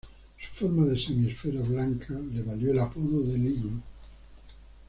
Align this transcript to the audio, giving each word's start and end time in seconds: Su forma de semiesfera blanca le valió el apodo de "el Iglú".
Su 0.53 0.65
forma 0.67 0.87
de 0.87 0.97
semiesfera 0.97 1.61
blanca 1.61 2.15
le 2.33 2.41
valió 2.41 2.71
el 2.71 2.79
apodo 2.79 3.21
de 3.23 3.35
"el 3.35 3.45
Iglú". 3.49 3.81